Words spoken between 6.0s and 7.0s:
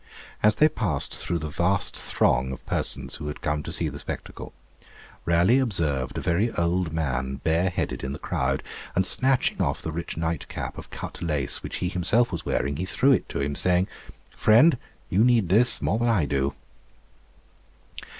a very old